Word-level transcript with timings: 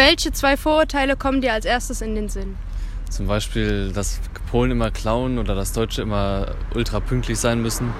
welche 0.00 0.32
zwei 0.32 0.56
Vorurteile 0.56 1.14
kommen 1.14 1.42
dir 1.42 1.52
als 1.52 1.66
erstes 1.66 2.00
in 2.00 2.14
den 2.14 2.30
Sinn? 2.30 2.56
Zum 3.10 3.26
Beispiel, 3.26 3.92
dass 3.92 4.18
Polen 4.50 4.70
immer 4.70 4.90
klauen 4.90 5.38
oder 5.38 5.54
dass 5.54 5.74
Deutsche 5.74 6.00
immer 6.00 6.54
ultra 6.74 7.00
pünktlich 7.00 7.38
sein 7.38 7.60
müssen. 7.60 7.92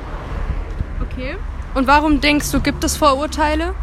Okay. 1.02 1.36
Und 1.74 1.86
warum 1.86 2.22
denkst 2.22 2.52
du, 2.52 2.60
gibt 2.60 2.82
es 2.84 2.96
Vorurteile? 2.96 3.74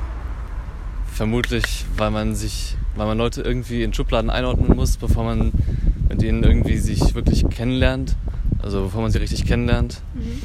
Vermutlich, 1.14 1.86
weil 1.96 2.10
man 2.10 2.34
sich, 2.34 2.76
weil 2.96 3.06
man 3.06 3.20
Leute 3.20 3.44
irgendwie 3.44 3.84
in 3.84 3.94
Schubladen 3.94 4.32
einordnen 4.32 4.76
muss, 4.76 4.98
bevor 4.98 5.24
man 5.24 5.52
mit 6.10 6.24
ihnen 6.24 6.44
irgendwie 6.44 6.78
sich 6.78 7.14
wirklich 7.14 7.48
kennenlernt. 7.50 8.16
Also 8.64 8.86
bevor 8.86 9.04
man 9.04 9.12
sie 9.12 9.20
richtig 9.20 9.46
kennenlernt. 9.46 10.02
Mhm. 10.16 10.42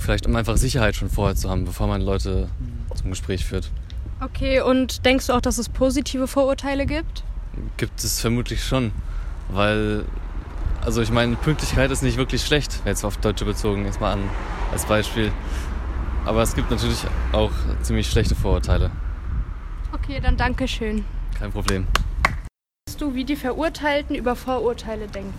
Vielleicht 0.00 0.26
um 0.26 0.34
einfach 0.34 0.56
Sicherheit 0.56 0.96
schon 0.96 1.10
vorher 1.10 1.36
zu 1.36 1.48
haben, 1.48 1.64
bevor 1.64 1.86
man 1.86 2.02
Leute 2.02 2.48
zum 2.96 3.10
Gespräch 3.10 3.44
führt. 3.44 3.70
Okay, 4.24 4.62
und 4.62 5.04
denkst 5.04 5.26
du 5.26 5.34
auch, 5.34 5.42
dass 5.42 5.58
es 5.58 5.68
positive 5.68 6.26
Vorurteile 6.26 6.86
gibt? 6.86 7.24
Gibt 7.76 8.02
es 8.02 8.20
vermutlich 8.20 8.64
schon. 8.64 8.92
Weil, 9.50 10.06
also 10.82 11.02
ich 11.02 11.10
meine, 11.10 11.36
Pünktlichkeit 11.36 11.90
ist 11.90 12.02
nicht 12.02 12.16
wirklich 12.16 12.42
schlecht, 12.42 12.80
jetzt 12.86 13.04
auf 13.04 13.18
Deutsche 13.18 13.44
bezogen, 13.44 13.84
jetzt 13.84 14.00
mal 14.00 14.12
an 14.12 14.22
als 14.72 14.86
Beispiel. 14.86 15.30
Aber 16.24 16.40
es 16.40 16.54
gibt 16.54 16.70
natürlich 16.70 17.04
auch 17.32 17.52
ziemlich 17.82 18.08
schlechte 18.08 18.34
Vorurteile. 18.34 18.90
Okay, 19.92 20.20
dann 20.20 20.38
danke 20.38 20.66
schön. 20.68 21.04
Kein 21.38 21.52
Problem. 21.52 21.86
Weißt 22.88 23.00
du, 23.00 23.14
wie 23.14 23.24
die 23.24 23.36
Verurteilten 23.36 24.16
über 24.16 24.36
Vorurteile 24.36 25.06
denken? 25.06 25.34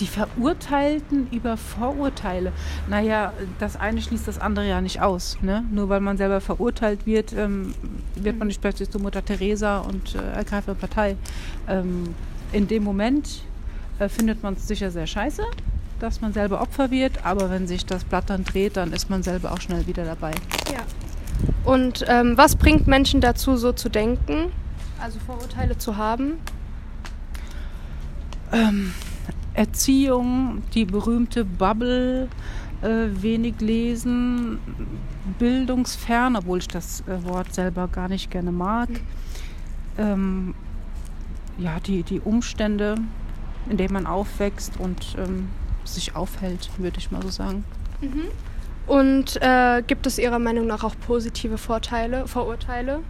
Die 0.00 0.06
Verurteilten 0.06 1.28
über 1.30 1.56
Vorurteile. 1.56 2.52
Naja, 2.88 3.32
das 3.58 3.76
eine 3.76 4.00
schließt 4.00 4.26
das 4.26 4.38
andere 4.38 4.68
ja 4.68 4.80
nicht 4.80 5.00
aus. 5.00 5.38
Ne? 5.42 5.64
Nur 5.70 5.88
weil 5.88 6.00
man 6.00 6.16
selber 6.16 6.40
verurteilt 6.40 7.06
wird, 7.06 7.32
ähm, 7.32 7.74
wird 8.16 8.38
man 8.38 8.48
nicht 8.48 8.60
plötzlich 8.60 8.90
zu 8.90 8.98
Mutter 8.98 9.24
Teresa 9.24 9.78
und 9.78 10.14
äh, 10.14 10.36
ergreift 10.36 10.68
eine 10.68 10.76
Partei. 10.76 11.16
Ähm, 11.68 12.14
in 12.52 12.68
dem 12.68 12.84
Moment 12.84 13.42
äh, 13.98 14.08
findet 14.08 14.42
man 14.42 14.54
es 14.54 14.66
sicher 14.66 14.90
sehr 14.90 15.06
scheiße, 15.06 15.42
dass 16.00 16.20
man 16.20 16.32
selber 16.32 16.60
Opfer 16.60 16.90
wird, 16.90 17.24
aber 17.24 17.50
wenn 17.50 17.66
sich 17.66 17.86
das 17.86 18.04
Blatt 18.04 18.30
dann 18.30 18.44
dreht, 18.44 18.76
dann 18.76 18.92
ist 18.92 19.10
man 19.10 19.22
selber 19.22 19.52
auch 19.52 19.60
schnell 19.60 19.86
wieder 19.86 20.04
dabei. 20.04 20.32
Ja. 20.72 20.80
Und 21.64 22.04
ähm, 22.08 22.36
was 22.36 22.56
bringt 22.56 22.86
Menschen 22.86 23.20
dazu, 23.20 23.56
so 23.56 23.72
zu 23.72 23.88
denken, 23.88 24.52
also 25.00 25.18
Vorurteile 25.20 25.78
zu 25.78 25.96
haben? 25.96 26.34
Ähm, 28.52 28.92
Erziehung, 29.54 30.62
die 30.74 30.84
berühmte 30.84 31.44
Bubble, 31.44 32.28
äh, 32.82 33.08
wenig 33.22 33.60
lesen, 33.60 34.58
bildungsfern, 35.38 36.36
obwohl 36.36 36.58
ich 36.58 36.68
das 36.68 37.02
äh, 37.02 37.22
Wort 37.24 37.54
selber 37.54 37.88
gar 37.88 38.08
nicht 38.08 38.30
gerne 38.30 38.52
mag. 38.52 38.88
Mhm. 38.88 38.96
Ähm, 39.98 40.54
ja, 41.58 41.78
die, 41.80 42.02
die 42.02 42.20
Umstände, 42.20 42.96
in 43.68 43.76
denen 43.76 43.92
man 43.92 44.06
aufwächst 44.06 44.78
und 44.78 45.16
ähm, 45.18 45.48
sich 45.84 46.16
aufhält, 46.16 46.70
würde 46.78 46.98
ich 46.98 47.10
mal 47.10 47.22
so 47.22 47.28
sagen. 47.28 47.64
Mhm. 48.00 48.24
Und 48.86 49.40
äh, 49.40 49.82
gibt 49.86 50.06
es 50.06 50.18
Ihrer 50.18 50.38
Meinung 50.38 50.66
nach 50.66 50.82
auch 50.82 50.94
positive 51.06 51.58
Vorteile, 51.58 52.26
Vorurteile? 52.26 53.00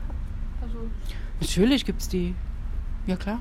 Also 0.60 0.76
Natürlich 1.40 1.84
gibt 1.84 2.02
es 2.02 2.08
die. 2.08 2.34
Ja, 3.06 3.16
klar. 3.16 3.40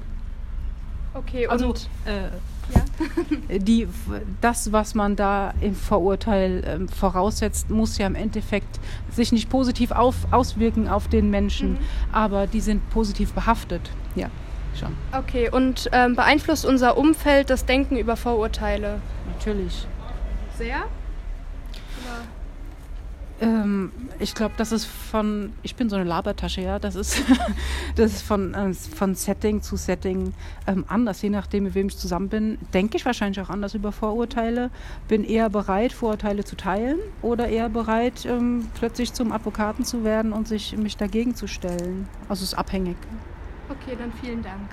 Okay, 1.14 1.48
also, 1.48 1.70
und 1.70 1.90
äh, 2.06 2.30
ja. 2.74 3.58
die, 3.58 3.88
das, 4.40 4.72
was 4.72 4.96
man 4.96 5.16
da 5.16 5.54
im 5.60 5.76
Vorurteil 5.76 6.64
äh, 6.64 6.94
voraussetzt, 6.94 7.70
muss 7.70 7.98
ja 7.98 8.08
im 8.08 8.16
Endeffekt 8.16 8.80
sich 9.12 9.32
nicht 9.32 9.50
positiv 9.50 9.92
auf, 9.92 10.16
auswirken 10.32 10.88
auf 10.88 11.08
den 11.08 11.30
Menschen, 11.30 11.74
mhm. 11.74 11.78
aber 12.12 12.48
die 12.48 12.62
sind 12.62 12.90
positiv 12.90 13.34
behaftet. 13.34 13.92
Ja 14.16 14.30
schon. 14.78 14.96
Okay, 15.12 15.50
und 15.50 15.90
ähm, 15.92 16.16
beeinflusst 16.16 16.66
unser 16.66 16.98
Umfeld 16.98 17.50
das 17.50 17.66
Denken 17.66 17.98
über 17.98 18.16
Vorurteile? 18.16 19.00
Natürlich. 19.28 19.88
Sehr? 20.58 20.84
Ähm, 23.42 23.92
ich 24.20 24.36
glaube, 24.36 24.54
das 24.58 24.72
ist 24.72 24.86
von, 24.86 25.52
ich 25.64 25.76
bin 25.76 25.90
so 25.90 25.96
eine 25.96 26.06
Labertasche, 26.06 26.62
ja, 26.62 26.78
das 26.78 26.96
ist, 26.96 27.24
das 27.96 28.14
ist 28.14 28.22
von, 28.22 28.54
äh, 28.54 28.74
von 28.74 29.16
Setting 29.16 29.64
zu 29.64 29.78
Setting 29.78 30.34
ähm, 30.68 30.86
anders, 30.88 31.24
je 31.24 31.32
nachdem, 31.32 31.64
mit 31.64 31.74
wem 31.74 31.88
ich 31.88 31.98
zusammen 31.98 32.30
bin, 32.30 32.60
denke 32.72 32.98
ich 32.98 33.06
wahrscheinlich 33.06 33.42
auch 33.42 33.50
anders 33.50 33.74
über 33.74 33.92
Vorurteile, 33.92 34.70
bin 35.08 35.24
eher 35.24 35.50
bereit, 35.50 35.92
Vorurteile 35.92 36.44
zu 36.44 36.56
teilen 36.56 37.00
oder 37.24 37.48
eher 37.48 37.70
bereit, 37.70 38.28
ähm, 38.28 38.70
plötzlich 38.76 39.12
zum 39.14 39.32
Advokaten 39.32 39.86
zu 39.86 40.04
werden 40.04 40.34
und 40.34 40.48
sich, 40.48 40.78
mich 40.78 40.96
dagegen 40.96 41.34
zu 41.34 41.48
stellen. 41.48 42.08
Also 42.30 42.44
es 42.44 42.54
ist 42.54 42.58
abhängig. 42.60 42.98
Okay, 43.70 43.98
dann 43.98 44.14
vielen 44.22 44.44
Dank. 44.44 44.70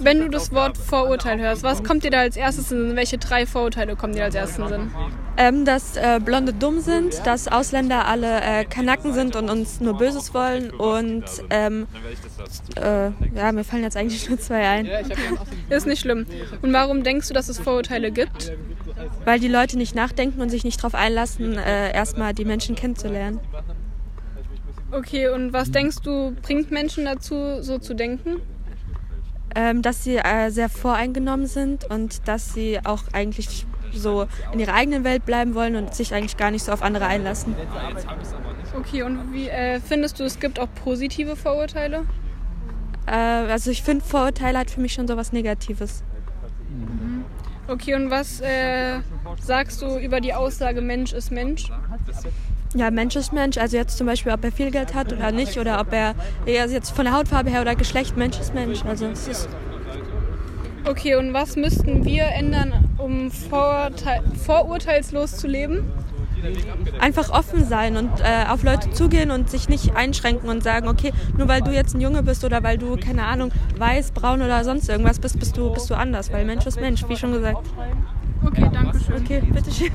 Wenn 0.00 0.20
du 0.20 0.28
das 0.28 0.52
Wort 0.52 0.76
Vorurteil 0.76 1.38
hörst, 1.38 1.62
was 1.62 1.82
kommt 1.84 2.02
dir 2.02 2.10
da 2.10 2.18
als 2.18 2.36
erstes 2.36 2.72
in 2.72 2.96
Welche 2.96 3.18
drei 3.18 3.46
Vorurteile 3.46 3.96
kommen 3.96 4.14
dir 4.14 4.24
als 4.24 4.34
erstes 4.34 4.58
in 4.58 4.68
Sinn? 4.68 4.90
Ähm, 5.40 5.64
dass 5.64 5.96
äh, 5.96 6.18
Blonde 6.18 6.52
dumm 6.52 6.80
sind, 6.80 7.24
dass 7.24 7.46
Ausländer 7.46 8.06
alle 8.06 8.40
äh, 8.40 8.64
Kanacken 8.64 9.12
sind 9.12 9.36
und 9.36 9.48
uns 9.48 9.80
nur 9.80 9.96
Böses 9.96 10.34
wollen 10.34 10.70
und 10.70 11.22
ähm, 11.50 11.86
äh, 12.74 13.10
ja, 13.36 13.52
mir 13.52 13.62
fallen 13.62 13.84
jetzt 13.84 13.96
eigentlich 13.96 14.28
nur 14.28 14.40
zwei 14.40 14.66
ein. 14.68 14.88
Ist 15.70 15.86
nicht 15.86 16.00
schlimm. 16.00 16.26
Und 16.60 16.72
warum 16.72 17.04
denkst 17.04 17.28
du, 17.28 17.34
dass 17.34 17.48
es 17.48 17.60
Vorurteile 17.60 18.10
gibt? 18.10 18.52
Weil 19.24 19.38
die 19.38 19.46
Leute 19.46 19.78
nicht 19.78 19.94
nachdenken 19.94 20.40
und 20.40 20.48
sich 20.48 20.64
nicht 20.64 20.80
darauf 20.80 20.96
einlassen, 20.96 21.56
äh, 21.56 21.92
erstmal 21.92 22.34
die 22.34 22.44
Menschen 22.44 22.74
kennenzulernen. 22.74 23.38
Okay, 24.90 25.28
und 25.28 25.52
was 25.52 25.70
denkst 25.70 25.98
du, 26.02 26.34
bringt 26.42 26.72
Menschen 26.72 27.04
dazu, 27.04 27.62
so 27.62 27.78
zu 27.78 27.94
denken? 27.94 28.40
Ähm, 29.54 29.82
dass 29.82 30.02
sie 30.02 30.16
äh, 30.16 30.50
sehr 30.50 30.68
voreingenommen 30.68 31.46
sind 31.46 31.88
und 31.88 32.26
dass 32.26 32.54
sie 32.54 32.80
auch 32.84 33.04
eigentlich 33.12 33.67
so 33.94 34.26
in 34.52 34.60
ihrer 34.60 34.74
eigenen 34.74 35.04
Welt 35.04 35.24
bleiben 35.24 35.54
wollen 35.54 35.76
und 35.76 35.94
sich 35.94 36.14
eigentlich 36.14 36.36
gar 36.36 36.50
nicht 36.50 36.64
so 36.64 36.72
auf 36.72 36.82
andere 36.82 37.06
einlassen. 37.06 37.54
Okay, 38.76 39.02
und 39.02 39.32
wie 39.32 39.48
äh, 39.48 39.80
findest 39.80 40.20
du, 40.20 40.24
es 40.24 40.38
gibt 40.38 40.60
auch 40.60 40.68
positive 40.84 41.36
Vorurteile? 41.36 42.04
Äh, 43.06 43.12
also 43.12 43.70
ich 43.70 43.82
finde, 43.82 44.04
Vorurteile 44.04 44.58
hat 44.58 44.70
für 44.70 44.80
mich 44.80 44.92
schon 44.92 45.08
so 45.08 45.16
was 45.16 45.32
Negatives. 45.32 46.02
Mhm. 46.68 47.24
Okay, 47.66 47.94
und 47.94 48.10
was 48.10 48.40
äh, 48.40 49.00
sagst 49.40 49.82
du 49.82 49.98
über 49.98 50.20
die 50.20 50.32
Aussage 50.32 50.80
Mensch 50.80 51.12
ist 51.12 51.30
Mensch? 51.30 51.70
Ja, 52.74 52.90
Mensch 52.90 53.16
ist 53.16 53.32
Mensch. 53.32 53.58
Also 53.58 53.76
jetzt 53.76 53.96
zum 53.96 54.06
Beispiel, 54.06 54.32
ob 54.32 54.44
er 54.44 54.52
viel 54.52 54.70
Geld 54.70 54.94
hat 54.94 55.12
oder 55.12 55.32
nicht 55.32 55.58
oder 55.58 55.80
ob 55.80 55.92
er 55.92 56.14
jetzt 56.46 56.90
von 56.90 57.04
der 57.04 57.14
Hautfarbe 57.14 57.50
her 57.50 57.62
oder 57.62 57.74
Geschlecht 57.74 58.16
Mensch 58.16 58.38
ist 58.38 58.54
Mensch. 58.54 58.84
Also 58.84 59.06
es 59.06 59.26
ist 59.28 59.48
Okay, 60.88 61.16
und 61.16 61.34
was 61.34 61.56
müssten 61.56 62.06
wir 62.06 62.24
ändern, 62.28 62.87
um 63.08 63.30
vorurteil 63.30 64.22
vorurteilslos 64.44 65.36
zu 65.36 65.46
leben? 65.46 65.90
Einfach 67.00 67.30
offen 67.30 67.64
sein 67.64 67.96
und 67.96 68.10
äh, 68.20 68.48
auf 68.48 68.62
Leute 68.62 68.90
zugehen 68.90 69.32
und 69.32 69.50
sich 69.50 69.68
nicht 69.68 69.96
einschränken 69.96 70.48
und 70.48 70.62
sagen, 70.62 70.86
okay, 70.86 71.12
nur 71.36 71.48
weil 71.48 71.62
du 71.62 71.72
jetzt 71.72 71.94
ein 71.94 72.00
Junge 72.00 72.22
bist 72.22 72.44
oder 72.44 72.62
weil 72.62 72.78
du, 72.78 72.96
keine 72.96 73.24
Ahnung, 73.24 73.50
weiß, 73.76 74.12
braun 74.12 74.42
oder 74.42 74.62
sonst 74.62 74.88
irgendwas 74.88 75.18
bist, 75.18 75.40
bist 75.40 75.56
du, 75.56 75.72
bist 75.72 75.90
du 75.90 75.94
anders, 75.94 76.32
weil 76.32 76.44
Mensch 76.44 76.64
ist 76.66 76.80
Mensch, 76.80 77.02
wie 77.08 77.16
schon 77.16 77.32
gesagt. 77.32 77.66
Okay, 78.44 78.70
danke 78.72 79.00
schön. 79.00 79.16
Okay, 79.16 79.40
bitteschön. 79.40 79.86